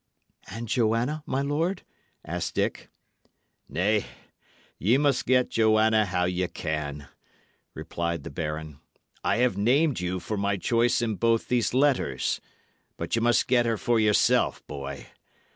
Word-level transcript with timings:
'""And 0.49 0.67
Joanna, 0.67 1.21
my 1.27 1.43
lord?" 1.43 1.83
asked 2.25 2.55
Dick. 2.55 2.89
"Nay, 3.69 4.05
ye 4.79 4.97
must 4.97 5.27
get 5.27 5.51
Joanna 5.51 6.07
how 6.07 6.23
ye 6.25 6.47
can," 6.47 7.07
replied 7.75 8.23
the 8.23 8.31
baron. 8.31 8.79
"I 9.23 9.37
have 9.37 9.57
named 9.57 9.99
you 9.99 10.19
for 10.19 10.37
my 10.37 10.57
choice 10.57 11.03
in 11.03 11.17
both 11.17 11.49
these 11.49 11.75
letters; 11.75 12.41
but 12.97 13.15
ye 13.15 13.19
must 13.21 13.45
get 13.45 13.67
her 13.67 13.77
for 13.77 13.99
yourself, 13.99 14.65
boy. 14.65 15.05